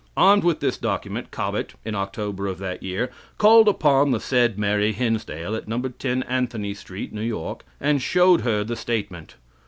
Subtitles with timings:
[0.17, 4.93] Armed with this document, Cobbett, in October of that year, called upon the said Mary
[4.93, 5.79] Hinsdale, at No.
[5.79, 9.35] 10 Anthony Street, New York, and showed her the statement.